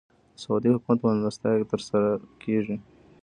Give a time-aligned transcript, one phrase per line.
[0.35, 2.09] د سعودي حکومت په مېلمستیا تر سره
[2.43, 2.75] کېږي.